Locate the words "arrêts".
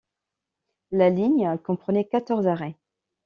2.47-2.75